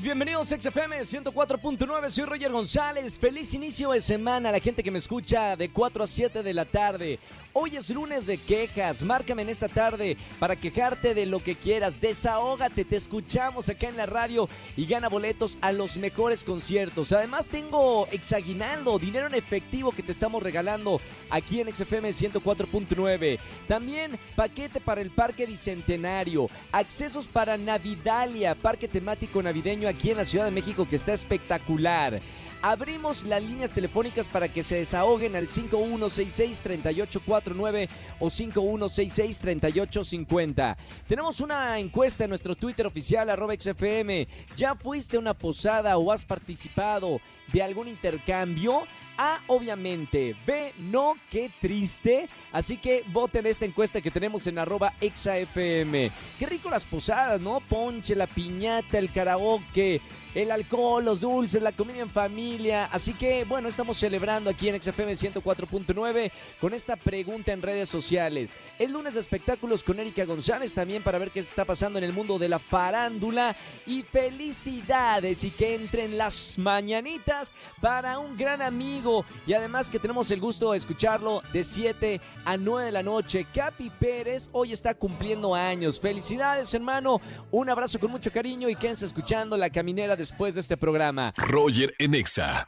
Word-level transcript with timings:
bienvenidos 0.00 0.50
a 0.50 0.58
XFM 0.58 1.00
104.9, 1.00 2.08
soy 2.08 2.24
Roger 2.24 2.50
González, 2.50 3.18
feliz 3.18 3.52
inicio 3.52 3.90
de 3.90 4.00
semana 4.00 4.48
a 4.48 4.52
la 4.52 4.58
gente 4.58 4.82
que 4.82 4.90
me 4.90 4.96
escucha 4.96 5.54
de 5.54 5.70
4 5.70 6.04
a 6.04 6.06
7 6.06 6.42
de 6.42 6.54
la 6.54 6.64
tarde. 6.64 7.18
Hoy 7.52 7.76
es 7.76 7.90
lunes 7.90 8.24
de 8.24 8.38
quejas, 8.38 9.04
márcame 9.04 9.42
en 9.42 9.50
esta 9.50 9.68
tarde 9.68 10.16
para 10.38 10.56
quejarte 10.56 11.12
de 11.12 11.26
lo 11.26 11.42
que 11.42 11.54
quieras, 11.54 12.00
desahógate, 12.00 12.86
te 12.86 12.96
escuchamos 12.96 13.68
acá 13.68 13.88
en 13.88 13.98
la 13.98 14.06
radio 14.06 14.48
y 14.74 14.86
gana 14.86 15.10
boletos 15.10 15.58
a 15.60 15.70
los 15.70 15.98
mejores 15.98 16.44
conciertos. 16.44 17.12
Además 17.12 17.48
tengo 17.48 18.08
exaguinaldo, 18.10 18.98
dinero 18.98 19.26
en 19.26 19.34
efectivo 19.34 19.92
que 19.92 20.02
te 20.02 20.12
estamos 20.12 20.42
regalando 20.42 21.02
aquí 21.28 21.60
en 21.60 21.74
XFM 21.74 22.08
104.9. 22.08 23.38
También 23.68 24.18
paquete 24.34 24.80
para 24.80 25.02
el 25.02 25.10
Parque 25.10 25.44
Bicentenario, 25.44 26.48
accesos 26.70 27.26
para 27.26 27.58
Navidalia, 27.58 28.54
parque 28.54 28.88
temático 28.88 29.42
navideño 29.42 29.81
aquí 29.88 30.10
en 30.10 30.18
la 30.18 30.24
Ciudad 30.24 30.44
de 30.44 30.50
México 30.50 30.86
que 30.88 30.96
está 30.96 31.12
espectacular. 31.12 32.20
Abrimos 32.64 33.24
las 33.24 33.42
líneas 33.42 33.72
telefónicas 33.72 34.28
para 34.28 34.46
que 34.46 34.62
se 34.62 34.76
desahoguen 34.76 35.34
al 35.34 35.48
5166-3849 35.48 37.88
o 38.20 38.26
5166-3850. 38.26 40.76
Tenemos 41.08 41.40
una 41.40 41.76
encuesta 41.80 42.22
en 42.22 42.30
nuestro 42.30 42.54
Twitter 42.54 42.86
oficial, 42.86 43.30
arroba 43.30 43.54
XFM. 43.58 44.28
¿Ya 44.56 44.76
fuiste 44.76 45.16
a 45.16 45.20
una 45.20 45.34
posada 45.34 45.98
o 45.98 46.12
has 46.12 46.24
participado 46.24 47.20
de 47.52 47.62
algún 47.62 47.88
intercambio? 47.88 48.84
A, 49.16 49.40
obviamente. 49.46 50.34
B, 50.46 50.72
no, 50.78 51.16
qué 51.30 51.50
triste. 51.60 52.28
Así 52.50 52.78
que 52.78 53.04
voten 53.08 53.46
esta 53.46 53.64
encuesta 53.64 54.00
que 54.00 54.10
tenemos 54.10 54.46
en 54.46 54.58
arroba 54.58 54.94
exafm. 55.00 56.10
Qué 56.38 56.46
rico 56.46 56.70
las 56.70 56.84
posadas, 56.84 57.40
¿no? 57.40 57.60
Ponche, 57.60 58.14
la 58.14 58.26
piñata, 58.26 58.98
el 58.98 59.12
karaoke, 59.12 60.00
el 60.34 60.50
alcohol, 60.50 61.04
los 61.04 61.20
dulces, 61.20 61.62
la 61.62 61.72
comida 61.72 62.00
en 62.00 62.10
familia. 62.10 62.86
Así 62.86 63.12
que, 63.12 63.44
bueno, 63.44 63.68
estamos 63.68 63.98
celebrando 63.98 64.50
aquí 64.50 64.68
en 64.68 64.82
XFM 64.82 65.12
104.9 65.12 66.30
con 66.60 66.72
esta 66.72 66.96
pregunta 66.96 67.52
en 67.52 67.62
redes 67.62 67.88
sociales. 67.88 68.50
El 68.78 68.92
lunes 68.92 69.14
de 69.14 69.20
espectáculos 69.20 69.82
con 69.82 70.00
Erika 70.00 70.24
González 70.24 70.74
también 70.74 71.02
para 71.02 71.18
ver 71.18 71.30
qué 71.30 71.40
está 71.40 71.64
pasando 71.64 71.98
en 71.98 72.04
el 72.04 72.12
mundo 72.12 72.38
de 72.38 72.48
la 72.48 72.58
farándula. 72.58 73.54
Y 73.86 74.02
felicidades 74.02 75.44
y 75.44 75.50
que 75.50 75.74
entren 75.74 76.16
las 76.16 76.58
mañanitas 76.58 77.41
para 77.80 78.18
un 78.18 78.36
gran 78.36 78.62
amigo. 78.62 79.24
Y 79.46 79.54
además 79.54 79.88
que 79.88 79.98
tenemos 79.98 80.30
el 80.30 80.40
gusto 80.40 80.72
de 80.72 80.78
escucharlo 80.78 81.42
de 81.52 81.64
7 81.64 82.20
a 82.44 82.56
9 82.56 82.86
de 82.86 82.92
la 82.92 83.02
noche. 83.02 83.46
Capi 83.54 83.90
Pérez 83.90 84.50
hoy 84.52 84.72
está 84.72 84.94
cumpliendo 84.94 85.54
años. 85.54 85.98
Felicidades, 85.98 86.72
hermano. 86.74 87.20
Un 87.50 87.70
abrazo 87.70 87.98
con 87.98 88.10
mucho 88.10 88.30
cariño 88.30 88.68
y 88.68 88.76
quédense 88.76 89.06
escuchando 89.06 89.56
la 89.56 89.70
caminera 89.70 90.16
después 90.16 90.54
de 90.54 90.60
este 90.60 90.76
programa. 90.76 91.32
Roger 91.36 91.94
en 91.98 92.14
Exa. 92.14 92.66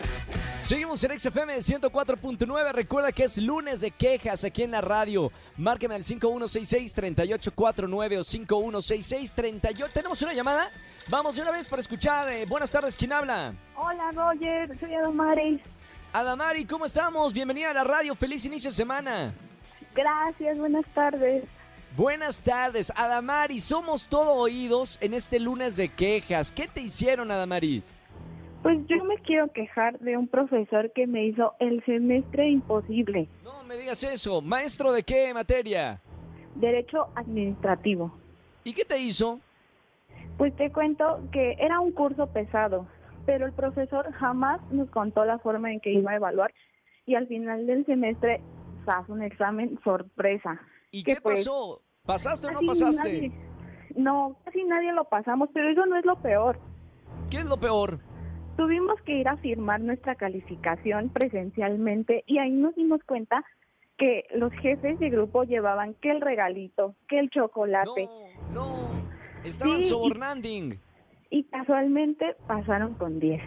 Seguimos 0.64 1.04
en 1.04 1.20
XFM 1.20 1.58
104.9. 1.58 2.72
Recuerda 2.72 3.12
que 3.12 3.24
es 3.24 3.36
lunes 3.36 3.82
de 3.82 3.90
quejas 3.90 4.44
aquí 4.44 4.62
en 4.62 4.70
la 4.70 4.80
radio. 4.80 5.30
Márqueme 5.58 5.94
al 5.94 6.04
5166-3849 6.04 8.16
o 8.16 8.24
5166-38. 8.24 9.90
¿Tenemos 9.92 10.22
una 10.22 10.32
llamada? 10.32 10.70
Vamos 11.08 11.36
de 11.36 11.42
una 11.42 11.50
vez 11.50 11.68
para 11.68 11.80
escuchar. 11.80 12.32
Eh, 12.32 12.46
buenas 12.48 12.70
tardes, 12.70 12.96
¿quién 12.96 13.12
habla? 13.12 13.54
Hola 13.76 14.10
Roger, 14.12 14.78
soy 14.80 14.94
Adamaris. 14.94 15.60
Adamari, 16.12 16.64
¿cómo 16.64 16.86
estamos? 16.86 17.32
Bienvenida 17.32 17.70
a 17.70 17.74
la 17.74 17.84
radio. 17.84 18.14
Feliz 18.14 18.44
inicio 18.46 18.70
de 18.70 18.76
semana. 18.76 19.34
Gracias, 19.94 20.56
buenas 20.58 20.86
tardes. 20.94 21.44
Buenas 21.96 22.42
tardes, 22.42 22.90
Adamari. 22.96 23.60
Somos 23.60 24.08
todo 24.08 24.32
oídos 24.32 24.98
en 25.02 25.12
este 25.12 25.38
lunes 25.38 25.76
de 25.76 25.90
quejas. 25.90 26.50
¿Qué 26.50 26.66
te 26.66 26.80
hicieron, 26.80 27.30
Adamaris? 27.30 27.88
Pues 28.62 28.78
yo 28.86 29.04
me 29.04 29.16
quiero 29.18 29.52
quejar 29.52 29.98
de 29.98 30.16
un 30.16 30.26
profesor 30.26 30.90
que 30.94 31.06
me 31.06 31.26
hizo 31.26 31.54
el 31.60 31.84
semestre 31.84 32.48
imposible. 32.48 33.28
No 33.42 33.62
me 33.64 33.76
digas 33.76 34.02
eso. 34.04 34.40
¿Maestro 34.40 34.90
de 34.90 35.02
qué 35.02 35.34
materia? 35.34 36.00
Derecho 36.54 37.08
administrativo. 37.14 38.16
¿Y 38.64 38.72
qué 38.72 38.84
te 38.86 38.98
hizo? 38.98 39.38
Pues 40.36 40.54
te 40.56 40.72
cuento 40.72 41.20
que 41.32 41.56
era 41.58 41.80
un 41.80 41.92
curso 41.92 42.26
pesado, 42.26 42.86
pero 43.24 43.46
el 43.46 43.52
profesor 43.52 44.12
jamás 44.14 44.60
nos 44.70 44.90
contó 44.90 45.24
la 45.24 45.38
forma 45.38 45.72
en 45.72 45.80
que 45.80 45.92
iba 45.92 46.12
a 46.12 46.16
evaluar 46.16 46.52
y 47.06 47.14
al 47.14 47.26
final 47.26 47.66
del 47.66 47.86
semestre 47.86 48.40
hace 48.86 49.12
un 49.12 49.22
examen 49.22 49.78
sorpresa. 49.84 50.60
¿Y 50.90 51.02
que 51.04 51.14
qué 51.14 51.20
pues, 51.20 51.38
pasó? 51.40 51.82
¿Pasaste 52.04 52.48
o 52.48 52.50
no 52.50 52.60
pasaste? 52.66 53.02
nadie- 53.02 53.32
no, 53.96 54.36
casi 54.44 54.64
nadie 54.64 54.92
lo 54.92 55.04
pasamos, 55.04 55.48
pero 55.54 55.70
eso 55.70 55.86
no 55.86 55.96
es 55.96 56.04
lo 56.04 56.16
peor. 56.16 56.58
¿Qué 57.30 57.38
es 57.38 57.44
lo 57.44 57.56
peor? 57.56 58.00
Tuvimos 58.56 59.00
que 59.02 59.18
ir 59.18 59.28
a 59.28 59.36
firmar 59.36 59.80
nuestra 59.80 60.14
calificación 60.14 61.08
presencialmente 61.10 62.24
y 62.26 62.38
ahí 62.38 62.50
nos 62.50 62.74
dimos 62.74 63.02
cuenta 63.04 63.44
que 63.96 64.24
los 64.34 64.52
jefes 64.54 64.98
de 64.98 65.10
grupo 65.10 65.44
llevaban 65.44 65.94
que 65.94 66.10
el 66.10 66.20
regalito, 66.20 66.94
que 67.08 67.18
el 67.20 67.30
chocolate 67.30 68.08
No, 68.52 68.88
no. 68.88 68.93
Estaban 69.44 69.78
Sí, 69.80 69.86
y- 69.86 69.88
sobornanding. 69.90 70.78
y 71.30 71.44
casualmente 71.44 72.36
pasaron 72.46 72.94
con 72.94 73.18
10. 73.20 73.42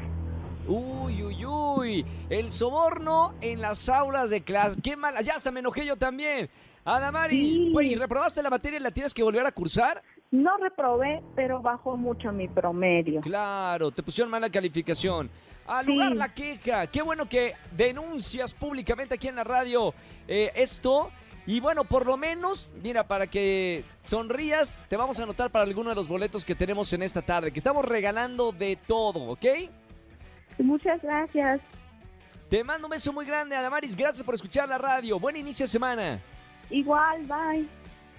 Uy, 0.67 1.23
uy, 1.23 1.45
uy. 1.45 2.05
El 2.29 2.51
soborno 2.51 3.33
en 3.41 3.61
las 3.61 3.87
aulas 3.89 4.29
de 4.29 4.41
clase. 4.41 4.81
Qué 4.81 4.97
mala. 4.97 5.21
Ya 5.21 5.35
hasta 5.35 5.49
me 5.51 5.61
enojé 5.61 5.85
yo 5.85 5.95
también. 5.95 6.49
Adamari, 6.83 7.37
Sí. 7.41 7.69
pues, 7.73 7.87
¿y 7.87 7.95
reprobaste 7.95 8.41
la 8.43 8.49
materia 8.49 8.79
y 8.79 8.81
la 8.83 8.91
tienes 8.91 9.13
que 9.13 9.23
volver 9.23 9.45
a 9.45 9.51
cursar? 9.51 10.01
No 10.31 10.57
reprobé, 10.57 11.21
pero 11.35 11.61
bajó 11.61 11.95
mucho 11.97 12.31
mi 12.31 12.47
promedio. 12.47 13.21
Claro, 13.21 13.91
te 13.91 14.03
pusieron 14.03 14.29
mala 14.31 14.49
calificación. 14.49 15.29
Al 15.65 15.85
Sí. 15.85 15.91
lugar 15.93 16.15
la 16.15 16.33
queja. 16.33 16.87
Qué 16.87 17.01
bueno 17.01 17.27
que 17.27 17.53
denuncias 17.75 18.53
públicamente 18.53 19.15
aquí 19.15 19.27
en 19.27 19.35
la 19.37 19.43
radio 19.43 19.93
eh, 20.27 20.51
esto. 20.55 21.09
Y 21.47 21.61
bueno, 21.61 21.85
por 21.85 22.05
lo 22.05 22.17
menos, 22.17 22.73
mira, 22.83 23.07
para 23.07 23.25
que 23.25 23.85
sonrías, 24.03 24.81
te 24.89 24.97
vamos 24.97 25.17
a 25.17 25.23
anotar 25.23 25.49
para 25.49 25.63
alguno 25.63 25.89
de 25.89 25.95
los 25.95 26.09
boletos 26.09 26.43
que 26.43 26.55
tenemos 26.55 26.91
en 26.91 27.01
esta 27.01 27.21
tarde, 27.21 27.53
que 27.53 27.59
estamos 27.59 27.85
regalando 27.85 28.51
de 28.51 28.75
todo, 28.75 29.21
¿ok? 29.21 29.45
Muchas 30.59 31.01
gracias. 31.01 31.61
Te 32.49 32.63
mando 32.65 32.87
un 32.87 32.91
beso 32.91 33.13
muy 33.13 33.25
grande, 33.25 33.55
Adamaris. 33.55 33.95
Gracias 33.95 34.23
por 34.23 34.35
escuchar 34.35 34.67
la 34.67 34.77
radio. 34.77 35.19
Buen 35.19 35.37
inicio 35.37 35.63
de 35.63 35.69
semana. 35.69 36.19
Igual, 36.69 37.25
bye. 37.25 37.67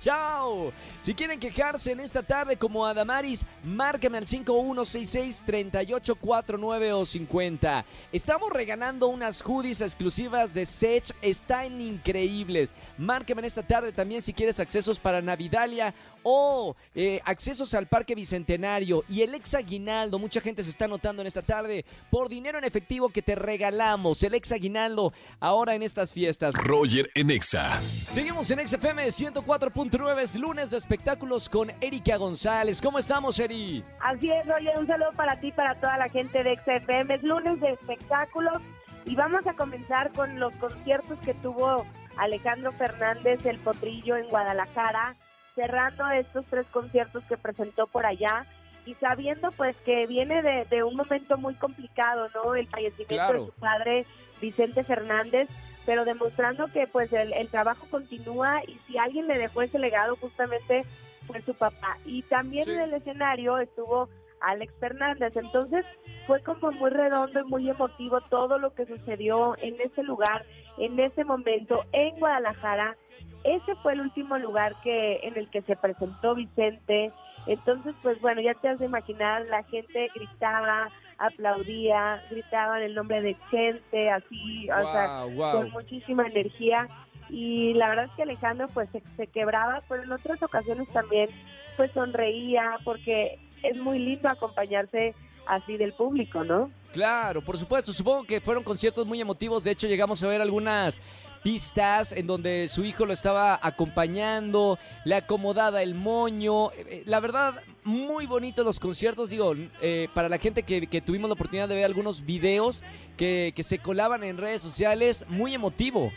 ¡Chao! 0.00 0.72
Si 1.00 1.14
quieren 1.14 1.40
quejarse 1.40 1.92
en 1.92 2.00
esta 2.00 2.22
tarde 2.22 2.56
como 2.56 2.86
Adamaris, 2.86 3.44
márcame 3.64 4.18
al 4.18 4.26
5166-3849 4.26 6.92
o 6.92 7.04
50. 7.04 7.84
Estamos 8.12 8.50
regalando 8.50 9.08
unas 9.08 9.42
hoodies 9.42 9.80
exclusivas 9.80 10.54
de 10.54 10.66
Sech. 10.66 11.10
Están 11.20 11.80
increíbles. 11.80 12.70
Márcame 12.96 13.40
en 13.40 13.46
esta 13.46 13.62
tarde 13.62 13.90
también 13.92 14.22
si 14.22 14.32
quieres 14.32 14.60
accesos 14.60 15.00
para 15.00 15.20
Navidalia 15.20 15.92
o 16.30 16.76
eh, 16.94 17.22
accesos 17.24 17.72
al 17.72 17.86
Parque 17.86 18.14
Bicentenario 18.14 19.02
y 19.08 19.22
el 19.22 19.34
ex 19.34 19.54
aguinaldo. 19.54 20.18
Mucha 20.18 20.42
gente 20.42 20.62
se 20.62 20.68
está 20.68 20.86
notando 20.86 21.22
en 21.22 21.26
esta 21.26 21.40
tarde 21.40 21.86
por 22.10 22.28
dinero 22.28 22.58
en 22.58 22.64
efectivo 22.64 23.08
que 23.08 23.22
te 23.22 23.34
regalamos. 23.34 24.22
El 24.22 24.34
ex 24.34 24.52
aguinaldo 24.52 25.14
ahora 25.40 25.74
en 25.74 25.82
estas 25.82 26.12
fiestas. 26.12 26.54
Roger 26.54 27.10
en 27.14 27.30
Exa. 27.30 27.80
Seguimos 27.80 28.50
en 28.50 28.68
XFM 28.68 29.06
104.9, 29.06 30.20
es 30.20 30.36
lunes 30.36 30.70
de 30.70 30.76
espectáculos 30.76 31.48
con 31.48 31.72
Erika 31.80 32.18
González. 32.18 32.82
¿Cómo 32.82 32.98
estamos, 32.98 33.38
Eri? 33.38 33.82
Así 34.00 34.30
es, 34.30 34.46
Roger, 34.46 34.78
un 34.78 34.86
saludo 34.86 35.12
para 35.16 35.40
ti, 35.40 35.50
para 35.52 35.76
toda 35.76 35.96
la 35.96 36.10
gente 36.10 36.44
de 36.44 36.56
XFM. 36.56 37.14
Es 37.14 37.22
lunes 37.22 37.58
de 37.60 37.70
espectáculos 37.70 38.60
y 39.06 39.14
vamos 39.14 39.46
a 39.46 39.54
comenzar 39.54 40.12
con 40.12 40.38
los 40.38 40.52
conciertos 40.56 41.18
que 41.20 41.32
tuvo 41.32 41.86
Alejandro 42.18 42.72
Fernández, 42.72 43.46
el 43.46 43.56
Potrillo, 43.58 44.16
en 44.16 44.28
Guadalajara, 44.28 45.16
cerrando 45.62 46.08
estos 46.10 46.44
tres 46.46 46.66
conciertos 46.68 47.24
que 47.24 47.36
presentó 47.36 47.88
por 47.88 48.06
allá 48.06 48.44
y 48.86 48.94
sabiendo 48.94 49.50
pues 49.52 49.76
que 49.78 50.06
viene 50.06 50.40
de, 50.40 50.64
de 50.66 50.84
un 50.84 50.94
momento 50.94 51.36
muy 51.36 51.54
complicado, 51.54 52.28
¿no? 52.32 52.54
El 52.54 52.68
fallecimiento 52.68 53.14
Claro. 53.16 53.40
de 53.40 53.46
su 53.46 53.52
padre, 53.58 54.06
Vicente 54.40 54.84
Fernández, 54.84 55.48
pero 55.84 56.04
demostrando 56.04 56.68
que 56.68 56.86
pues 56.86 57.12
el, 57.12 57.32
el 57.32 57.48
trabajo 57.48 57.86
continúa 57.90 58.62
y 58.68 58.78
si 58.86 58.98
alguien 58.98 59.26
le 59.26 59.36
dejó 59.36 59.62
ese 59.62 59.80
legado 59.80 60.14
justamente 60.14 60.84
fue 61.26 61.40
su 61.42 61.54
papá. 61.54 61.98
Y 62.04 62.22
también 62.22 62.64
Sí. 62.64 62.70
en 62.70 62.80
el 62.80 62.94
escenario 62.94 63.58
estuvo 63.58 64.08
Alex 64.40 64.72
Fernández, 64.78 65.36
entonces 65.36 65.84
fue 66.28 66.40
como 66.44 66.70
muy 66.70 66.90
redondo 66.90 67.40
y 67.40 67.44
muy 67.44 67.68
emotivo 67.68 68.20
todo 68.30 68.58
lo 68.60 68.72
que 68.74 68.86
sucedió 68.86 69.56
en 69.60 69.74
ese 69.80 70.04
lugar, 70.04 70.46
en 70.78 71.00
ese 71.00 71.24
momento, 71.24 71.82
en 71.90 72.16
Guadalajara. 72.20 72.96
Ese 73.44 73.74
fue 73.82 73.92
el 73.92 74.00
último 74.00 74.38
lugar 74.38 74.74
que 74.82 75.20
en 75.22 75.36
el 75.36 75.48
que 75.50 75.62
se 75.62 75.76
presentó 75.76 76.34
Vicente. 76.34 77.12
Entonces, 77.46 77.94
pues 78.02 78.20
bueno, 78.20 78.40
ya 78.40 78.54
te 78.54 78.68
has 78.68 78.78
de 78.78 78.86
imaginar, 78.86 79.46
la 79.46 79.62
gente 79.64 80.08
gritaba, 80.14 80.90
aplaudía, 81.18 82.22
gritaban 82.30 82.82
el 82.82 82.94
nombre 82.94 83.22
de 83.22 83.36
gente, 83.50 84.10
así, 84.10 84.68
o 84.70 84.92
sea, 84.92 85.24
wow. 85.24 85.52
con 85.52 85.70
muchísima 85.70 86.26
energía. 86.26 86.88
Y 87.30 87.74
la 87.74 87.88
verdad 87.88 88.06
es 88.06 88.12
que 88.12 88.22
Alejandro 88.22 88.68
pues 88.72 88.88
se, 88.90 89.02
se 89.16 89.26
quebraba, 89.26 89.82
pero 89.88 90.02
en 90.02 90.12
otras 90.12 90.42
ocasiones 90.42 90.88
también 90.92 91.28
pues 91.76 91.92
sonreía, 91.92 92.78
porque 92.84 93.38
es 93.62 93.76
muy 93.76 93.98
lindo 93.98 94.28
acompañarse 94.28 95.14
así 95.46 95.76
del 95.76 95.92
público, 95.92 96.44
¿no? 96.44 96.70
Claro, 96.92 97.42
por 97.42 97.58
supuesto. 97.58 97.92
Supongo 97.92 98.24
que 98.24 98.40
fueron 98.40 98.62
conciertos 98.62 99.06
muy 99.06 99.20
emotivos. 99.20 99.64
De 99.64 99.70
hecho, 99.70 99.86
llegamos 99.86 100.22
a 100.22 100.28
ver 100.28 100.40
algunas 100.40 101.00
pistas 101.42 102.12
en 102.12 102.26
donde 102.26 102.68
su 102.68 102.84
hijo 102.84 103.06
lo 103.06 103.12
estaba 103.12 103.58
acompañando, 103.62 104.78
le 105.04 105.14
acomodaba 105.14 105.82
el 105.82 105.94
moño. 105.94 106.70
Eh, 106.72 106.74
eh, 106.88 107.02
La 107.06 107.20
verdad, 107.20 107.54
muy 107.84 108.26
bonitos 108.26 108.64
los 108.64 108.78
conciertos. 108.80 109.30
Digo, 109.30 109.54
eh, 109.80 110.08
para 110.14 110.28
la 110.28 110.38
gente 110.38 110.62
que, 110.62 110.86
que 110.86 111.00
tuvimos 111.00 111.28
la 111.30 111.34
oportunidad 111.34 111.68
de 111.68 111.74
ver 111.76 111.84
algunos 111.84 112.24
videos 112.24 112.84
que, 113.16 113.52
que 113.56 113.62
se 113.62 113.78
colaban 113.78 114.22
en 114.24 114.36
redes 114.38 114.60
sociales, 114.62 115.24
muy 115.28 115.54
emotivo. 115.54 116.12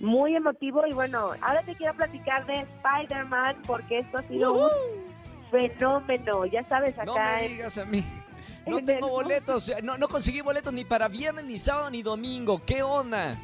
Muy 0.00 0.36
emotivo 0.36 0.86
y 0.86 0.92
bueno, 0.92 1.32
ahora 1.40 1.62
te 1.64 1.74
quiero 1.74 1.92
platicar 1.94 2.46
de 2.46 2.60
Spider-Man 2.60 3.56
porque 3.66 3.98
esto 3.98 4.18
ha 4.18 4.22
sido 4.22 4.52
un 4.66 4.70
fenómeno, 5.50 6.46
ya 6.46 6.62
sabes, 6.68 6.94
No 7.04 7.14
acá 7.14 7.36
me 7.38 7.46
en- 7.46 7.52
digas 7.52 7.78
a 7.78 7.84
mí. 7.84 8.04
No 8.66 8.78
en 8.78 8.86
tengo 8.86 9.08
boletos, 9.08 9.72
no, 9.82 9.96
no 9.96 10.06
conseguí 10.08 10.40
boletos 10.42 10.72
ni 10.72 10.84
para 10.84 11.08
viernes, 11.08 11.44
ni 11.46 11.58
sábado, 11.58 11.90
ni 11.90 12.02
domingo. 12.02 12.60
¿Qué 12.66 12.82
onda? 12.82 13.36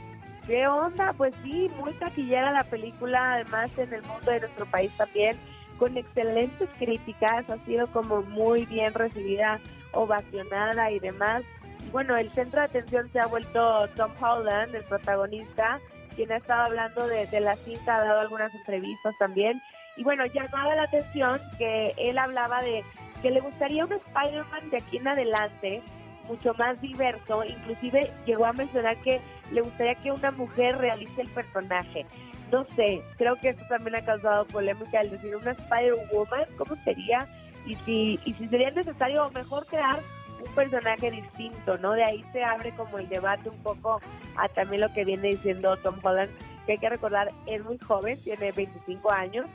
¿Qué 0.46 0.66
onda? 0.66 1.14
Pues 1.14 1.34
sí, 1.42 1.70
muy 1.78 1.92
taquillera 1.94 2.52
la 2.52 2.64
película, 2.64 3.34
además 3.34 3.70
en 3.78 3.92
el 3.94 4.02
mundo 4.02 4.30
de 4.30 4.40
nuestro 4.40 4.66
país 4.66 4.92
también, 4.96 5.38
con 5.78 5.96
excelentes 5.96 6.68
críticas, 6.78 7.48
ha 7.48 7.58
sido 7.64 7.86
como 7.88 8.22
muy 8.22 8.66
bien 8.66 8.92
recibida, 8.92 9.58
ovacionada 9.92 10.90
y 10.90 10.98
demás. 10.98 11.44
Bueno, 11.92 12.16
el 12.16 12.30
centro 12.32 12.60
de 12.60 12.66
atención 12.66 13.10
se 13.12 13.20
ha 13.20 13.26
vuelto 13.26 13.88
Tom 13.96 14.10
Holland, 14.20 14.74
el 14.74 14.84
protagonista, 14.84 15.80
quien 16.14 16.30
ha 16.30 16.36
estado 16.36 16.64
hablando 16.64 17.06
de, 17.06 17.26
de 17.26 17.40
la 17.40 17.56
cinta, 17.56 17.96
ha 17.96 18.04
dado 18.04 18.20
algunas 18.20 18.54
entrevistas 18.54 19.14
también. 19.18 19.60
Y 19.96 20.04
bueno, 20.04 20.26
llamaba 20.26 20.74
la 20.74 20.82
atención 20.82 21.40
que 21.56 21.94
él 21.96 22.18
hablaba 22.18 22.62
de 22.62 22.84
que 23.22 23.30
le 23.30 23.40
gustaría 23.40 23.84
un 23.86 23.92
Spider-Man 23.92 24.70
de 24.70 24.76
aquí 24.76 24.98
en 24.98 25.08
adelante, 25.08 25.82
mucho 26.28 26.54
más 26.54 26.80
diverso, 26.80 27.44
inclusive 27.44 28.10
llegó 28.26 28.46
a 28.46 28.52
mencionar 28.52 28.96
que 28.98 29.20
le 29.52 29.60
gustaría 29.60 29.94
que 29.96 30.12
una 30.12 30.30
mujer 30.30 30.78
realice 30.78 31.22
el 31.22 31.28
personaje. 31.28 32.06
No 32.50 32.64
sé, 32.76 33.02
creo 33.16 33.36
que 33.36 33.50
esto 33.50 33.64
también 33.68 33.96
ha 33.96 34.04
causado 34.04 34.46
polémica 34.46 35.00
el 35.00 35.10
decir 35.10 35.36
una 35.36 35.52
Spider-Woman, 35.52 36.44
¿cómo 36.56 36.76
sería? 36.84 37.26
Y 37.66 37.74
si, 37.76 38.20
y 38.24 38.34
si 38.34 38.48
sería 38.48 38.70
necesario 38.70 39.30
mejor 39.30 39.66
crear 39.66 40.00
un 40.46 40.54
personaje 40.54 41.10
distinto, 41.10 41.78
¿no? 41.78 41.92
De 41.92 42.04
ahí 42.04 42.24
se 42.32 42.44
abre 42.44 42.70
como 42.72 42.98
el 42.98 43.08
debate 43.08 43.48
un 43.48 43.58
poco 43.62 44.00
a 44.36 44.48
también 44.48 44.82
lo 44.82 44.92
que 44.92 45.04
viene 45.04 45.28
diciendo 45.28 45.76
Tom 45.78 45.96
Holland, 46.02 46.30
que 46.66 46.72
hay 46.72 46.78
que 46.78 46.88
recordar, 46.88 47.30
es 47.46 47.64
muy 47.64 47.78
joven, 47.78 48.18
tiene 48.22 48.52
25 48.52 49.12
años 49.12 49.46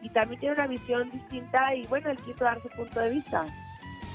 y 0.00 0.08
también 0.10 0.40
tiene 0.40 0.54
una 0.54 0.66
visión 0.66 1.10
distinta 1.10 1.74
y 1.74 1.86
bueno, 1.86 2.10
él 2.10 2.18
quiso 2.18 2.44
dar 2.44 2.60
su 2.62 2.68
punto 2.68 3.00
de 3.00 3.10
vista. 3.10 3.46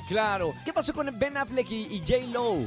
Claro. 0.07 0.53
¿Qué 0.65 0.73
pasó 0.73 0.94
con 0.94 1.09
Ben 1.17 1.38
Affleck 1.38 1.69
y, 1.71 1.88
y 1.95 2.00
J. 2.00 2.27
Lo? 2.31 2.57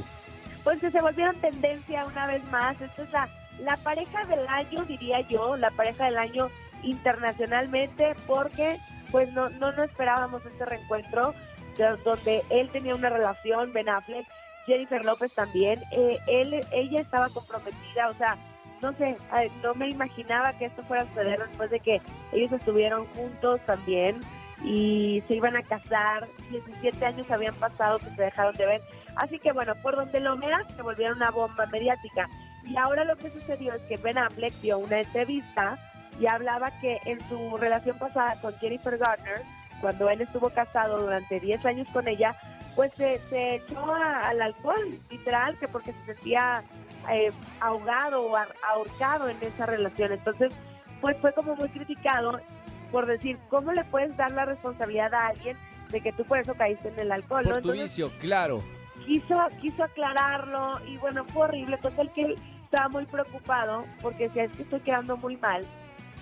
pues 0.63 0.79
que 0.81 0.91
se 0.91 0.99
volvieron 0.99 1.39
tendencia 1.39 2.05
una 2.05 2.27
vez 2.27 2.43
más. 2.51 2.79
Esta 2.81 3.01
es 3.03 3.11
la, 3.11 3.29
la 3.61 3.77
pareja 3.77 4.25
del 4.25 4.45
año, 4.47 4.83
diría 4.83 5.21
yo, 5.21 5.55
la 5.55 5.71
pareja 5.71 6.05
del 6.05 6.17
año 6.17 6.49
internacionalmente, 6.83 8.15
porque 8.25 8.77
pues 9.11 9.31
no, 9.33 9.49
no, 9.49 9.71
no 9.71 9.83
esperábamos 9.83 10.45
este 10.45 10.65
reencuentro 10.65 11.33
de- 11.77 11.95
donde 12.03 12.43
él 12.49 12.69
tenía 12.69 12.95
una 12.95 13.09
relación, 13.09 13.71
Ben 13.71 13.87
Affleck, 13.87 14.27
Jennifer 14.65 15.05
López 15.05 15.31
también, 15.33 15.81
eh, 15.91 16.17
él, 16.27 16.53
ella 16.73 16.99
estaba 16.99 17.29
comprometida, 17.29 18.09
o 18.09 18.13
sea, 18.15 18.35
no 18.81 18.91
sé, 18.93 19.15
no 19.63 19.73
me 19.75 19.87
imaginaba 19.89 20.51
que 20.53 20.65
esto 20.65 20.83
fuera 20.83 21.03
a 21.03 21.07
suceder 21.07 21.39
después 21.39 21.69
de 21.71 21.79
que 21.79 22.01
ellos 22.33 22.51
estuvieron 22.51 23.05
juntos 23.15 23.61
también 23.65 24.19
y 24.63 25.23
se 25.27 25.35
iban 25.35 25.55
a 25.55 25.63
casar, 25.63 26.27
17 26.49 27.05
años 27.05 27.29
habían 27.29 27.55
pasado 27.55 27.99
que 27.99 28.09
se 28.15 28.23
dejaron 28.23 28.55
de 28.55 28.65
ver, 28.65 28.81
Así 29.17 29.39
que 29.39 29.51
bueno, 29.51 29.73
por 29.81 29.95
donde 29.95 30.19
lo 30.19 30.37
veas, 30.37 30.63
se 30.75 30.81
volvieron 30.81 31.17
una 31.17 31.31
bomba 31.31 31.65
mediática. 31.67 32.29
Y 32.63 32.77
ahora 32.77 33.03
lo 33.03 33.15
que 33.17 33.31
sucedió 33.31 33.73
es 33.73 33.81
que 33.83 33.97
Ben 33.97 34.17
Affleck 34.17 34.53
dio 34.61 34.77
una 34.77 34.99
entrevista 34.99 35.77
y 36.19 36.27
hablaba 36.27 36.71
que 36.79 36.99
en 37.05 37.19
su 37.27 37.57
relación 37.57 37.97
pasada 37.97 38.39
con 38.41 38.53
Jennifer 38.59 38.97
Garner, 38.97 39.41
cuando 39.81 40.09
él 40.09 40.21
estuvo 40.21 40.49
casado 40.49 41.01
durante 41.01 41.39
10 41.39 41.65
años 41.65 41.87
con 41.91 42.07
ella, 42.07 42.35
pues 42.75 42.93
se, 42.93 43.19
echó 43.55 43.91
al 43.91 44.39
alcohol, 44.39 44.99
literal, 45.09 45.57
que 45.57 45.67
porque 45.67 45.93
se 45.93 46.13
sentía 46.13 46.63
eh, 47.11 47.31
ahogado 47.59 48.23
o 48.23 48.35
ahorcado 48.35 49.29
en 49.29 49.37
esa 49.41 49.65
relación. 49.65 50.11
Entonces, 50.11 50.53
pues 51.01 51.17
fue 51.21 51.33
como 51.33 51.55
muy 51.55 51.69
criticado 51.69 52.39
por 52.87 53.05
decir, 53.05 53.37
¿cómo 53.49 53.71
le 53.73 53.83
puedes 53.85 54.15
dar 54.17 54.31
la 54.31 54.45
responsabilidad 54.45 55.13
a 55.13 55.27
alguien 55.27 55.57
de 55.89 56.01
que 56.01 56.11
tú 56.13 56.23
por 56.25 56.39
eso 56.39 56.53
caíste 56.55 56.89
en 56.89 56.99
el 56.99 57.11
alcohol? 57.11 57.43
¿no? 57.45 57.51
Por 57.53 57.61
tu 57.61 57.69
Entonces, 57.71 57.97
vicio, 57.97 58.19
claro. 58.19 58.61
quiso, 59.05 59.39
quiso 59.61 59.83
aclararlo 59.83 60.79
y 60.85 60.97
bueno, 60.97 61.23
fue 61.25 61.43
horrible. 61.43 61.77
Total 61.77 62.11
que 62.13 62.21
él 62.23 62.35
estaba 62.63 62.89
muy 62.89 63.05
preocupado 63.05 63.85
porque 64.01 64.23
decía, 64.27 64.43
es 64.45 64.51
que 64.51 64.63
estoy 64.63 64.79
quedando 64.81 65.17
muy 65.17 65.37
mal 65.37 65.65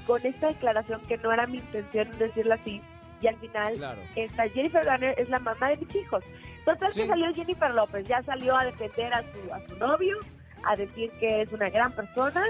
con 0.06 0.24
esta 0.26 0.48
declaración 0.48 1.02
que 1.08 1.18
no 1.18 1.32
era 1.32 1.48
mi 1.48 1.58
intención 1.58 2.08
decirlo 2.20 2.54
así. 2.54 2.82
Y 3.22 3.28
al 3.28 3.38
final, 3.38 3.74
Claro. 3.78 4.00
esta 4.16 4.48
Jennifer 4.50 4.86
Garner 4.86 5.16
es 5.18 5.30
la 5.30 5.40
mamá 5.40 5.70
de 5.70 5.78
mis 5.78 5.96
hijos. 5.96 6.24
Total 6.66 6.92
Sí. 6.92 7.02
que 7.02 7.08
salió 7.08 7.34
Jennifer 7.34 7.72
López, 7.74 8.08
ya 8.08 8.22
salió 8.24 8.56
a 8.58 8.66
defender 8.66 9.14
a 9.14 9.22
su, 9.24 9.54
a 9.54 9.60
su 9.68 9.76
novio, 9.78 10.18
a 10.64 10.76
decir 10.76 11.10
que 11.20 11.42
es 11.42 11.52
una 11.54 11.70
gran 11.70 11.92
persona, 11.94 12.44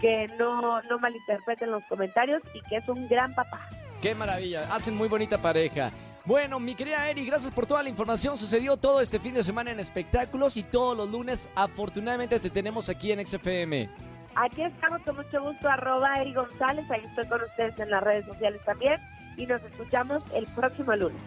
que 0.00 0.28
no, 0.38 0.82
no 0.82 0.98
malinterpreten 0.98 1.70
los 1.70 1.84
comentarios 1.84 2.42
y 2.54 2.60
que 2.68 2.76
es 2.76 2.88
un 2.88 3.08
gran 3.08 3.34
papá. 3.34 3.68
Qué 4.00 4.14
maravilla. 4.14 4.62
Hacen 4.74 4.96
muy 4.96 5.08
bonita 5.08 5.38
pareja. 5.38 5.90
Bueno, 6.24 6.58
mi 6.58 6.74
querida 6.74 7.08
Eri, 7.08 7.24
gracias 7.24 7.52
por 7.52 7.66
toda 7.66 7.82
la 7.82 7.88
información. 7.88 8.36
Sucedió 8.36 8.76
todo 8.76 9.00
este 9.00 9.20
fin 9.20 9.34
de 9.34 9.44
semana 9.44 9.70
en 9.70 9.78
espectáculos 9.78 10.56
y 10.56 10.64
todos 10.64 10.96
los 10.96 11.08
lunes, 11.08 11.48
afortunadamente, 11.54 12.40
te 12.40 12.50
tenemos 12.50 12.88
aquí 12.88 13.12
en 13.12 13.24
XFM. 13.24 13.88
Aquí 14.34 14.62
estamos 14.62 15.00
con 15.02 15.16
mucho 15.16 15.40
gusto, 15.40 15.68
arroba 15.68 16.20
Eri 16.20 16.34
González, 16.34 16.84
ahí 16.90 17.02
estoy 17.04 17.26
con 17.26 17.40
ustedes 17.42 17.78
en 17.78 17.90
las 17.90 18.02
redes 18.02 18.26
sociales 18.26 18.60
también 18.66 19.00
y 19.36 19.46
nos 19.46 19.62
escuchamos 19.62 20.22
el 20.34 20.46
próximo 20.48 20.94
lunes. 20.96 21.18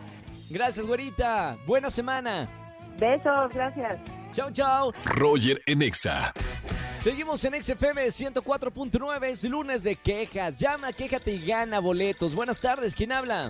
Gracias, 0.50 0.86
güerita. 0.86 1.58
Buena 1.66 1.90
semana. 1.90 2.48
Besos, 3.00 3.54
gracias. 3.54 4.00
Chau, 4.32 4.52
chau. 4.52 4.92
Roger 5.06 5.62
en 5.66 5.82
Exa. 5.82 6.34
Seguimos 7.00 7.44
en 7.46 7.54
XFM 7.62 8.06
104.9. 8.08 9.24
Es 9.26 9.44
lunes 9.46 9.84
de 9.84 9.96
quejas. 9.96 10.60
Llama, 10.60 10.92
quéjate 10.92 11.32
y 11.32 11.46
gana 11.46 11.80
boletos. 11.80 12.36
Buenas 12.36 12.60
tardes. 12.60 12.94
¿Quién 12.94 13.12
habla? 13.12 13.50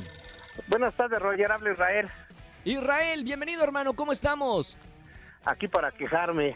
Buenas 0.67 0.93
tardes, 0.95 1.19
Roger. 1.19 1.51
Habla 1.51 1.71
Israel. 1.71 2.09
Israel, 2.63 3.23
bienvenido, 3.23 3.63
hermano. 3.63 3.93
¿Cómo 3.93 4.11
estamos? 4.11 4.77
Aquí 5.45 5.67
para 5.67 5.91
quejarme. 5.91 6.55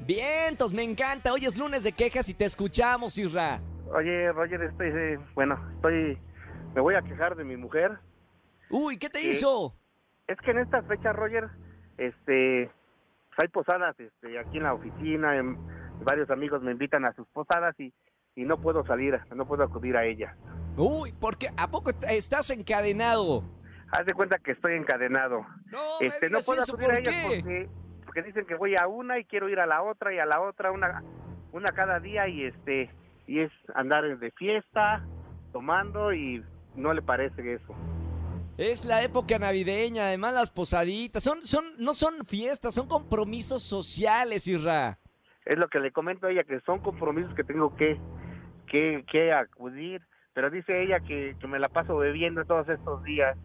Vientos, 0.00 0.72
me 0.74 0.82
encanta. 0.82 1.32
Hoy 1.32 1.46
es 1.46 1.56
lunes 1.56 1.82
de 1.82 1.92
quejas 1.92 2.28
y 2.28 2.34
te 2.34 2.44
escuchamos, 2.44 3.16
Isra. 3.16 3.60
Oye, 3.94 4.30
Roger, 4.32 4.62
estoy, 4.62 4.88
eh, 4.88 5.18
bueno, 5.34 5.58
estoy, 5.76 6.18
me 6.74 6.80
voy 6.82 6.96
a 6.96 7.02
quejar 7.02 7.34
de 7.36 7.44
mi 7.44 7.56
mujer. 7.56 7.92
Uy, 8.68 8.98
¿qué 8.98 9.08
te 9.08 9.20
¿Qué? 9.20 9.30
hizo? 9.30 9.72
Es 10.26 10.36
que 10.38 10.50
en 10.50 10.58
estas 10.58 10.84
fechas, 10.86 11.14
Roger, 11.16 11.48
este, 11.96 12.64
hay 13.40 13.48
posadas, 13.52 13.98
este, 13.98 14.38
aquí 14.38 14.58
en 14.58 14.64
la 14.64 14.74
oficina, 14.74 15.36
en- 15.36 15.56
varios 16.04 16.30
amigos 16.30 16.62
me 16.62 16.72
invitan 16.72 17.04
a 17.04 17.12
sus 17.14 17.26
posadas 17.28 17.74
y, 17.78 17.92
y 18.34 18.44
no 18.44 18.58
puedo 18.60 18.84
salir, 18.86 19.18
no 19.34 19.46
puedo 19.46 19.64
acudir 19.64 19.96
a 19.96 20.04
ellas. 20.04 20.34
Uy, 20.76 21.12
¿por 21.12 21.36
qué? 21.38 21.48
¿A 21.56 21.70
poco 21.70 21.90
estás 22.08 22.50
encadenado? 22.50 23.42
Haz 23.92 24.04
de 24.04 24.14
cuenta 24.14 24.38
que 24.38 24.52
estoy 24.52 24.74
encadenado. 24.74 25.46
No, 25.70 26.00
Este, 26.00 26.28
no 26.28 26.40
puedo 26.44 26.60
eso, 26.60 26.74
acudir 26.74 26.90
a 26.90 26.94
¿por 26.94 27.00
ellas 27.00 27.14
porque, 27.24 27.68
porque 28.04 28.22
dicen 28.22 28.46
que 28.46 28.54
voy 28.56 28.74
a 28.80 28.86
una 28.88 29.18
y 29.18 29.24
quiero 29.24 29.48
ir 29.48 29.58
a 29.60 29.66
la 29.66 29.82
otra 29.82 30.12
y 30.12 30.18
a 30.18 30.26
la 30.26 30.40
otra, 30.40 30.72
una, 30.72 31.02
una 31.52 31.68
cada 31.68 32.00
día 32.00 32.28
y 32.28 32.44
este, 32.44 32.90
y 33.26 33.40
es 33.40 33.52
andar 33.74 34.18
de 34.18 34.30
fiesta, 34.32 35.04
tomando 35.52 36.12
y 36.12 36.44
no 36.74 36.92
le 36.92 37.00
parece 37.00 37.54
eso. 37.54 37.74
Es 38.58 38.84
la 38.84 39.02
época 39.02 39.38
navideña, 39.38 40.06
además 40.06 40.34
las 40.34 40.50
posaditas. 40.50 41.22
Son, 41.22 41.42
son, 41.42 41.64
no 41.78 41.94
son 41.94 42.24
fiestas, 42.26 42.74
son 42.74 42.88
compromisos 42.88 43.62
sociales, 43.62 44.46
Isra. 44.46 44.98
Es 45.46 45.56
lo 45.56 45.68
que 45.68 45.78
le 45.80 45.92
comento 45.92 46.26
a 46.26 46.30
ella, 46.30 46.42
que 46.44 46.60
son 46.60 46.80
compromisos 46.80 47.32
que 47.34 47.44
tengo 47.44 47.74
que, 47.76 47.98
que, 48.66 49.04
que 49.10 49.32
acudir, 49.32 50.02
pero 50.34 50.50
dice 50.50 50.82
ella 50.82 51.00
que, 51.00 51.34
que 51.40 51.46
me 51.46 51.58
la 51.58 51.68
paso 51.68 51.96
bebiendo 51.96 52.44
todos 52.44 52.68
estos 52.68 53.02
días. 53.04 53.36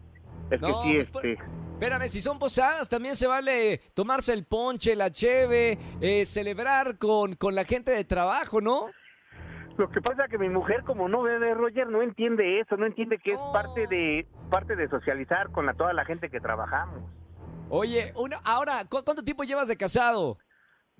Es 0.50 0.60
No, 0.60 0.82
que 0.82 1.04
sí, 1.04 1.08
pues, 1.12 1.24
este, 1.24 1.44
Espérame, 1.74 2.08
si 2.08 2.20
son 2.20 2.38
posadas, 2.38 2.88
también 2.88 3.14
se 3.16 3.26
vale 3.26 3.78
tomarse 3.94 4.32
el 4.32 4.44
ponche, 4.44 4.94
la 4.94 5.10
cheve, 5.10 5.78
eh, 6.00 6.24
celebrar 6.24 6.98
con, 6.98 7.34
con 7.34 7.54
la 7.54 7.64
gente 7.64 7.90
de 7.90 8.04
trabajo, 8.04 8.60
¿no? 8.60 8.86
Lo 9.78 9.88
que 9.88 10.00
pasa 10.02 10.24
es 10.26 10.30
que 10.30 10.38
mi 10.38 10.48
mujer, 10.50 10.82
como 10.84 11.08
no 11.08 11.22
bebe 11.22 11.54
Roger, 11.54 11.88
no 11.88 12.02
entiende 12.02 12.60
eso, 12.60 12.76
no 12.76 12.84
entiende 12.86 13.18
que 13.18 13.32
es 13.32 13.38
parte 13.52 13.86
de 13.88 14.26
parte 14.50 14.76
de 14.76 14.86
socializar 14.88 15.50
con 15.50 15.64
la, 15.66 15.72
toda 15.74 15.92
la 15.94 16.04
gente 16.04 16.28
que 16.28 16.40
trabajamos. 16.40 17.02
Oye, 17.70 18.12
una, 18.16 18.36
ahora, 18.44 18.84
¿cu- 18.84 19.02
¿cuánto 19.02 19.22
tiempo 19.24 19.44
llevas 19.44 19.66
de 19.66 19.76
casado? 19.78 20.36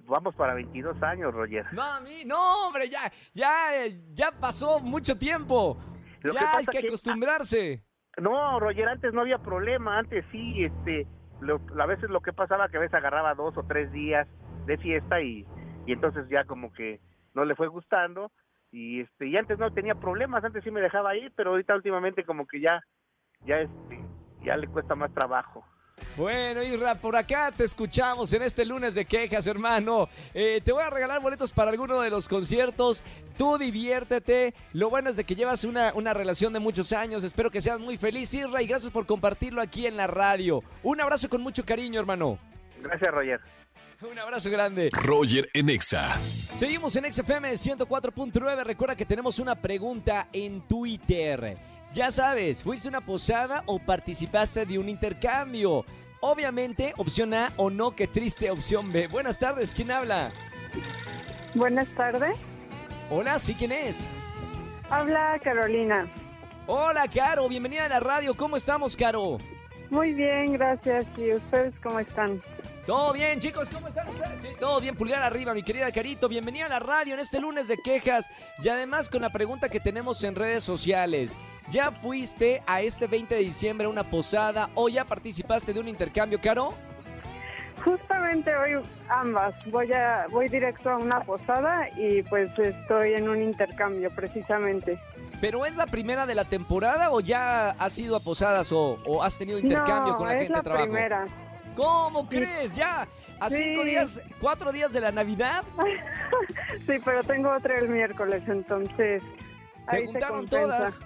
Vamos 0.07 0.35
para 0.35 0.55
22 0.55 1.01
años, 1.03 1.33
Roger. 1.33 1.65
No, 1.73 1.83
a 1.83 2.01
mí, 2.01 2.25
no, 2.27 2.67
hombre, 2.67 2.89
ya, 2.89 3.11
ya, 3.35 3.71
ya 4.13 4.33
pasó 4.33 4.81
mucho 4.81 5.17
tiempo. 5.17 5.79
Lo 6.23 6.35
ya 6.35 6.41
que 6.41 6.47
hay 6.59 6.67
que 6.67 6.81
que- 6.81 6.87
acostumbrarse. 6.89 7.85
No, 8.21 8.61
Roger, 8.61 8.89
antes 8.89 9.13
no 9.15 9.23
había 9.23 9.39
problema, 9.39 9.99
antes 9.99 10.25
sí, 10.31 10.65
este, 10.65 11.07
lo- 11.41 11.61
a 11.81 11.87
veces 11.87 12.11
lo 12.11 12.21
que 12.21 12.33
pasaba 12.33 12.69
que 12.69 12.77
a 12.77 12.81
veces 12.81 12.95
agarraba 12.95 13.35
dos 13.35 13.57
o 13.57 13.63
tres 13.63 13.91
días 13.93 14.29
de 14.67 14.77
fiesta 14.77 15.21
y, 15.23 15.47
y 15.87 15.93
entonces 15.93 16.27
ya 16.29 16.45
como 16.45 16.73
que 16.73 17.01
no 17.35 17.45
le 17.47 17.55
fue 17.57 17.69
gustando 17.69 18.31
y 18.71 19.01
este, 19.01 19.29
y 19.29 19.37
antes 19.37 19.59
no 19.59 19.73
tenía 19.73 19.95
problemas, 19.95 20.45
antes 20.45 20.63
sí 20.63 20.71
me 20.71 20.81
dejaba 20.83 21.17
ir, 21.17 21.33
pero 21.35 21.51
ahorita 21.51 21.75
últimamente 21.75 22.25
como 22.25 22.47
que 22.47 22.61
ya, 22.61 22.81
ya 23.47 23.61
este, 23.61 24.05
ya 24.45 24.57
le 24.59 24.67
cuesta 24.69 24.95
más 24.95 25.13
trabajo. 25.15 25.65
Bueno, 26.17 26.63
Isra, 26.63 26.95
por 26.95 27.17
acá 27.17 27.53
te 27.57 27.65
escuchamos 27.65 28.33
en 28.33 28.43
este 28.43 28.65
lunes 28.65 28.95
de 28.95 29.05
quejas, 29.05 29.47
hermano. 29.47 30.09
Eh, 30.35 30.61
te 30.63 30.73
voy 30.73 30.83
a 30.83 30.91
regalar 30.91 31.23
boletos 31.23 31.53
para 31.53 31.71
alguno 31.71 32.01
de 32.01 32.11
los 32.11 32.29
conciertos. 32.29 33.03
Tú 33.37 33.57
diviértete. 33.59 34.55
Lo 34.73 34.91
bueno 34.91 35.11
es 35.11 35.17
de 35.17 35.25
que 35.25 35.35
llevas 35.35 35.65
una, 35.65 35.93
una 35.95 36.13
relación 36.13 36.53
de 36.53 36.61
muchos 36.61 36.93
años. 36.93 37.25
Espero 37.25 37.51
que 37.51 37.61
seas 37.61 37.81
muy 37.81 37.97
feliz, 37.97 38.33
Isra, 38.35 38.63
y 38.63 38.67
gracias 38.67 38.91
por 38.91 39.07
compartirlo 39.07 39.63
aquí 39.63 39.87
en 39.87 39.97
la 39.97 40.07
radio. 40.07 40.63
Un 40.83 41.01
abrazo 41.01 41.29
con 41.29 41.41
mucho 41.41 41.65
cariño, 41.65 42.01
hermano. 42.01 42.39
Gracias, 42.83 43.13
Roger. 43.13 43.41
Un 44.11 44.19
abrazo 44.19 44.51
grande. 44.51 44.91
Roger 44.93 45.49
en 45.55 45.71
Exa. 45.71 46.21
Seguimos 46.57 46.97
en 46.97 47.13
XFM 47.13 47.53
104.9. 47.53 48.65
Recuerda 48.65 48.97
que 48.97 49.07
tenemos 49.07 49.39
una 49.39 49.55
pregunta 49.55 50.29
en 50.33 50.63
Twitter. 50.63 51.57
Ya 51.93 52.11
sabes, 52.11 52.63
¿fuiste 52.63 52.89
a 52.89 52.91
una 52.91 53.01
posada 53.03 53.65
o 53.67 53.79
participaste 53.79 54.65
de 54.65 54.79
un 54.79 54.89
intercambio? 54.89 55.85
Obviamente, 56.21 56.95
opción 56.97 57.35
A 57.35 57.53
o 57.59 57.69
no, 57.69 57.95
qué 57.95 58.07
triste 58.07 58.51
opción 58.51 58.91
B. 58.91 59.09
Buenas 59.09 59.39
tardes, 59.39 59.75
¿quién 59.75 59.91
habla? 59.91 60.31
Buenas 61.55 61.87
tardes. 61.95 62.35
Hola, 63.11 63.39
¿sí 63.39 63.55
quién 63.55 63.73
es? 63.73 64.09
Habla 64.89 65.39
Carolina. 65.45 66.07
Hola, 66.67 67.07
Caro, 67.09 67.47
bienvenida 67.47 67.85
a 67.85 67.89
la 67.91 68.01
radio. 68.01 68.35
¿Cómo 68.35 68.57
estamos, 68.57 68.97
Caro? 68.97 69.37
Muy 69.91 70.15
bien, 70.15 70.53
gracias. 70.53 71.05
¿Y 71.19 71.35
ustedes 71.35 71.75
cómo 71.83 72.01
están? 72.01 72.41
¿Todo 72.87 73.13
bien, 73.13 73.39
chicos? 73.39 73.69
¿Cómo 73.69 73.89
están 73.89 74.09
ustedes? 74.09 74.41
Sí, 74.41 74.49
todo 74.59 74.81
bien, 74.81 74.97
pulgar 74.97 75.23
arriba, 75.23 75.53
mi 75.53 75.63
querida 75.63 75.93
Carito. 75.93 76.27
Bienvenida 76.27 76.67
a 76.67 76.71
la 76.71 76.79
radio 76.79 77.13
en 77.13 77.21
este 77.21 77.39
lunes 77.39 77.69
de 77.69 77.77
quejas 77.77 78.25
y 78.63 78.69
además 78.71 79.11
con 79.11 79.21
la 79.21 79.31
pregunta 79.31 79.69
que 79.69 79.79
tenemos 79.79 80.25
en 80.25 80.35
redes 80.35 80.65
sociales. 80.65 81.35
¿Ya 81.71 81.91
fuiste 81.91 82.63
a 82.67 82.81
este 82.83 83.07
20 83.07 83.35
de 83.35 83.41
diciembre 83.43 83.87
a 83.87 83.91
una 83.91 84.05
posada 84.05 84.69
o 84.75 84.89
ya 84.89 85.05
participaste 85.05 85.73
de 85.73 85.81
un 85.81 85.89
intercambio, 85.89 86.41
Caro? 86.41 86.75
Justamente 87.85 88.55
hoy 88.57 88.81
ambas. 89.09 89.55
Voy 89.71 89.93
a 89.93 90.27
voy 90.31 90.49
directo 90.49 90.91
a 90.91 90.97
una 90.99 91.21
posada 91.21 91.89
y 91.97 92.23
pues 92.23 92.57
estoy 92.59 93.15
en 93.15 93.29
un 93.29 93.43
intercambio 93.43 94.11
precisamente. 94.15 94.99
¿Pero 95.41 95.67
es 95.67 95.75
la 95.75 95.87
primera 95.87 96.25
de 96.27 96.35
la 96.37 96.45
temporada 96.45 97.11
o 97.11 97.21
ya 97.21 97.71
has 97.71 97.99
ido 97.99 98.15
a 98.17 98.21
posadas 98.21 98.71
o, 98.71 98.99
o 99.07 99.23
has 99.23 99.37
tenido 99.39 99.59
intercambio 99.59 100.13
no, 100.13 100.19
con 100.19 100.29
la 100.29 100.35
es 100.35 100.39
gente 100.41 100.53
la 100.53 100.59
de 100.59 100.63
trabajo? 100.63 100.85
primera. 100.87 101.27
¿Cómo 101.75 102.29
crees? 102.29 102.77
¿Ya? 102.77 103.09
¿A 103.41 103.51
Sí. 103.51 103.57
cinco 103.65 103.83
días, 103.85 104.21
cuatro 104.41 104.71
días 104.71 104.93
de 104.93 105.01
la 105.01 105.11
Navidad? 105.13 105.65
Sí, 106.87 106.95
pero 107.05 107.23
tengo 107.23 107.51
otra 107.51 107.79
el 107.79 107.89
miércoles, 107.91 108.43
entonces 108.49 109.23
Se 109.91 109.97
ahí 109.97 110.07
juntaron 110.07 110.49
todas. 110.49 111.01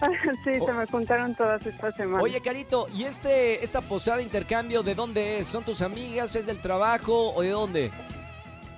sí, 0.44 0.50
Oh. 0.60 0.66
se 0.66 0.72
me 0.72 0.86
juntaron 0.86 1.34
todas 1.34 1.64
esta 1.66 1.92
semana. 1.92 2.22
Oye, 2.22 2.40
Carito, 2.40 2.88
¿y 2.92 3.04
este 3.04 3.62
esta 3.64 3.80
posada 3.80 4.22
intercambio 4.22 4.82
de 4.82 4.94
dónde 4.94 5.38
es? 5.40 5.46
¿Son 5.46 5.64
tus 5.64 5.82
amigas? 5.82 6.34
¿Es 6.36 6.46
del 6.46 6.60
trabajo 6.60 7.32
o 7.34 7.42
de 7.42 7.50
dónde? 7.50 7.90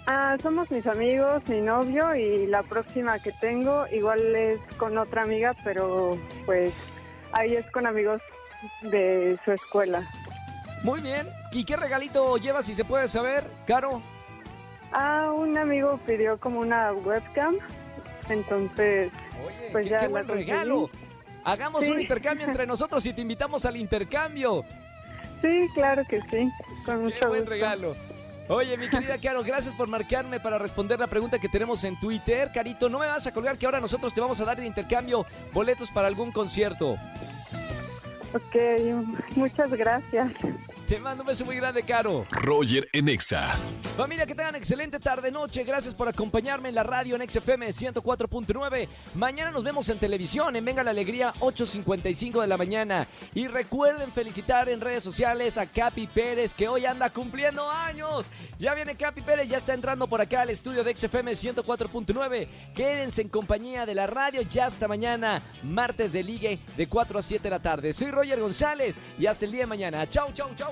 Ah, 0.07 0.37
somos 0.43 0.69
mis 0.71 0.85
amigos, 0.87 1.43
mi 1.47 1.61
novio 1.61 2.14
y 2.17 2.47
la 2.49 2.62
próxima 2.64 3.19
que 3.21 3.31
tengo 3.33 3.87
igual 3.93 4.35
es 4.35 4.61
con 4.76 4.99
otra 4.99 5.23
amiga, 5.23 5.55
pero 5.62 6.19
pues 6.45 6.73
ahí 7.33 7.55
es 7.55 7.71
con 7.71 7.87
amigos 7.87 8.21
de 8.83 9.38
su 9.45 9.52
escuela. 9.52 10.02
Muy 10.83 11.00
bien. 11.00 11.29
¿Y 11.52 11.64
qué 11.64 11.76
regalito 11.76 12.37
llevas 12.38 12.64
si 12.67 12.75
se 12.75 12.85
puede 12.85 13.07
saber, 13.07 13.45
Caro? 13.67 14.02
Ah, 14.93 15.31
un 15.33 15.57
amigo 15.57 15.99
pidió 16.05 16.37
como 16.38 16.59
una 16.61 16.93
webcam, 16.93 17.55
entonces 18.29 19.11
Oye, 19.47 19.69
Pues 19.73 19.85
qué, 19.85 19.91
ya 19.91 19.99
qué 20.00 20.09
buen 20.09 20.26
conseguí. 20.26 20.50
regalo. 20.50 20.91
Hagamos 21.45 21.85
Sí. 21.85 21.91
un 21.91 22.01
intercambio 22.01 22.47
entre 22.47 22.67
nosotros 22.67 23.05
y 23.07 23.13
te 23.13 23.21
invitamos 23.21 23.65
al 23.67 23.77
intercambio. 23.77 24.65
sí, 25.41 25.69
claro 25.75 26.05
que 26.09 26.21
sí, 26.23 26.51
con 26.85 26.99
Qué 26.99 27.03
mucho 27.15 27.29
buen 27.29 27.41
gusto. 27.41 27.51
regalo. 27.51 27.97
Oye, 28.49 28.77
mi 28.77 28.89
querida 28.91 29.17
Caro, 29.19 29.43
gracias 29.45 29.73
por 29.75 29.87
marcarme 29.89 30.41
para 30.41 30.59
responder 30.59 30.99
la 30.99 31.07
pregunta 31.07 31.39
que 31.39 31.49
tenemos 31.49 31.85
en 31.85 31.99
Twitter. 31.99 32.51
Carito, 32.53 32.89
no 32.89 32.99
me 32.99 33.07
vas 33.07 33.27
a 33.27 33.33
colgar 33.33 33.57
que 33.57 33.67
ahora 33.67 33.81
nosotros 33.81 34.13
te 34.13 34.21
vamos 34.21 34.41
a 34.41 34.45
dar 34.45 34.59
de 34.61 34.67
intercambio 34.67 35.25
boletos 35.53 35.91
para 35.91 36.09
algún 36.09 36.33
concierto. 36.33 36.97
Ok, 38.35 38.57
muchas 39.37 39.71
gracias. 39.71 40.33
Te 40.89 40.99
mando 40.99 41.23
un 41.23 41.29
beso 41.29 41.45
muy 41.45 41.57
grande, 41.57 41.83
Caro. 41.85 42.27
Roger 42.31 42.87
en 42.93 43.09
Exa. 43.09 43.59
Familia, 43.97 44.27
que 44.27 44.35
tengan 44.35 44.57
excelente 44.57 45.01
tarde-noche. 45.01 45.65
Gracias 45.65 45.95
por 45.95 46.09
acompañarme 46.09 46.69
en 46.69 46.75
la 46.75 46.83
radio 46.83 47.17
en 47.17 47.29
XFM 47.29 47.69
104.9. 47.69 48.89
Mañana 49.15 49.51
nos 49.51 49.65
vemos 49.65 49.89
en 49.89 49.99
televisión 49.99 50.55
en 50.55 50.65
Venga 50.65 50.83
la 50.83 50.91
Alegría 50.91 51.33
8.55 51.41 52.43
de 52.43 52.47
la 52.47 52.57
mañana. 52.57 53.07
Y 53.35 53.49
recuerden 53.49 54.12
felicitar 54.12 54.69
en 54.69 54.81
redes 54.81 55.03
sociales 55.03 55.57
a 55.57 55.67
Capi 55.67 56.07
Pérez 56.09 56.53
que 56.53 56.69
hoy 56.69 56.85
anda 56.85 57.09
cumpliendo 57.11 57.71
años. 57.71 58.27
Ya 58.59 58.75
viene 58.75 58.95
Capi 58.95 59.23
Pérez, 59.23 59.49
ya 59.49 59.59
está 59.59 59.75
entrando 59.75 60.07
por 60.07 60.21
acá 60.21 60.43
al 60.43 60.51
estudio 60.51 60.85
de 60.85 60.95
XFM 60.95 61.33
104.9. 61.33 62.49
Quédense 62.75 63.23
en 63.23 63.29
compañía 63.29 63.87
de 63.87 63.95
la 63.95 64.07
radio 64.07 64.43
ya 64.43 64.67
hasta 64.67 64.89
mañana, 64.89 65.41
martes 65.62 66.12
de 66.12 66.23
ligue 66.23 66.59
de 66.77 66.87
4 66.87 67.19
a 67.19 67.23
7 67.23 67.43
de 67.43 67.51
la 67.51 67.61
tarde. 67.61 67.93
Soy 67.93 68.11
Roger 68.11 68.41
González 68.41 68.95
y 69.19 69.27
hasta 69.27 69.45
el 69.45 69.53
día 69.53 69.62
de 69.62 69.67
mañana. 69.67 70.09
Chau, 70.09 70.33
chau, 70.33 70.55
chau, 70.55 70.72